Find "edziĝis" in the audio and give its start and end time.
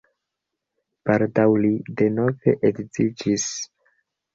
2.73-3.51